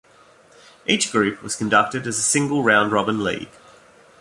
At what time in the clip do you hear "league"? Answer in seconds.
3.23-3.51